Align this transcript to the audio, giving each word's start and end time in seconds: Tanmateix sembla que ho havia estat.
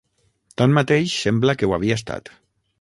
Tanmateix 0.61 1.13
sembla 1.27 1.57
que 1.61 1.69
ho 1.71 1.79
havia 1.79 2.01
estat. 2.01 2.37